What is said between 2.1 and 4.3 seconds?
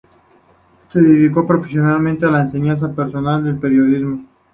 a la enseñanza personal y al periodismo.